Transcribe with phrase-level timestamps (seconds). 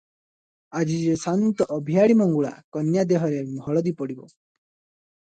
[0.79, 4.27] ଆଜି ଯେ ସାନ୍ତ ଅଭିଆଡ଼ି ମଙ୍ଗୁଳା, କନ୍ୟା ଦେହରେ ହଳଦୀ ପଡ଼ିବ।